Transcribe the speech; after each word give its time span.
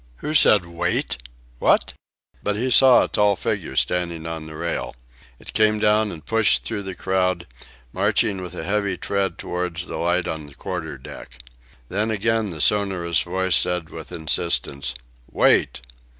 Who 0.15 0.33
said 0.33 0.65
'Wait'? 0.65 1.19
What...." 1.59 1.93
But 2.41 2.55
he 2.55 2.71
saw 2.71 3.03
a 3.03 3.07
tall 3.07 3.35
figure 3.35 3.75
standing 3.75 4.25
on 4.25 4.47
the 4.47 4.55
rail. 4.55 4.95
It 5.37 5.53
came 5.53 5.77
down 5.77 6.11
and 6.11 6.25
pushed 6.25 6.63
through 6.63 6.81
the 6.81 6.95
crowd, 6.95 7.45
marching 7.93 8.41
with 8.41 8.55
a 8.55 8.63
heavy 8.63 8.97
tread 8.97 9.37
towards 9.37 9.85
the 9.85 9.97
light 9.97 10.27
on 10.27 10.47
the 10.47 10.55
quarterdeck. 10.55 11.37
Then 11.87 12.09
again 12.09 12.49
the 12.49 12.61
sonorous 12.61 13.21
voice 13.21 13.55
said 13.57 13.89
with 13.91 14.11
insistence: 14.11 14.95
"Wait!" 15.29 15.81